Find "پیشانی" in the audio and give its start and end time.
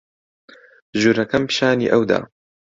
1.49-1.91